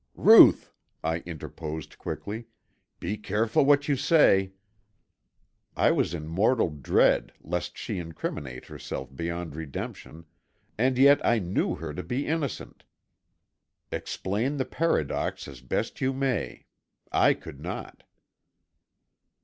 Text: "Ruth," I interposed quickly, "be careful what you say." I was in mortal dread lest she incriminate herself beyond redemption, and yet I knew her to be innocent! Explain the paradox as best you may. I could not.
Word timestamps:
"Ruth," 0.17 0.73
I 1.03 1.17
interposed 1.27 1.99
quickly, 1.99 2.47
"be 2.99 3.17
careful 3.17 3.65
what 3.65 3.87
you 3.87 3.95
say." 3.95 4.53
I 5.77 5.91
was 5.91 6.15
in 6.15 6.25
mortal 6.25 6.71
dread 6.71 7.33
lest 7.39 7.77
she 7.77 7.99
incriminate 7.99 8.65
herself 8.65 9.15
beyond 9.15 9.55
redemption, 9.55 10.25
and 10.75 10.97
yet 10.97 11.23
I 11.23 11.37
knew 11.37 11.75
her 11.75 11.93
to 11.93 12.01
be 12.01 12.25
innocent! 12.25 12.83
Explain 13.91 14.57
the 14.57 14.65
paradox 14.65 15.47
as 15.47 15.61
best 15.61 16.01
you 16.01 16.13
may. 16.13 16.65
I 17.11 17.35
could 17.35 17.59
not. 17.59 18.01